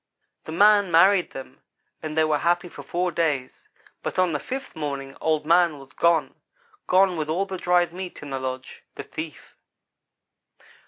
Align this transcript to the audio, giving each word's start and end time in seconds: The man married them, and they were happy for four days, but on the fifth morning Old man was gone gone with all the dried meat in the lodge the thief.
The 0.45 0.51
man 0.51 0.89
married 0.89 1.29
them, 1.29 1.61
and 2.01 2.17
they 2.17 2.23
were 2.23 2.39
happy 2.39 2.67
for 2.69 2.81
four 2.81 3.11
days, 3.11 3.69
but 4.01 4.17
on 4.17 4.31
the 4.31 4.39
fifth 4.39 4.75
morning 4.75 5.15
Old 5.21 5.45
man 5.45 5.77
was 5.77 5.93
gone 5.93 6.33
gone 6.87 7.17
with 7.17 7.29
all 7.29 7.45
the 7.45 7.59
dried 7.59 7.93
meat 7.93 8.23
in 8.23 8.31
the 8.31 8.39
lodge 8.39 8.81
the 8.95 9.03
thief. 9.03 9.55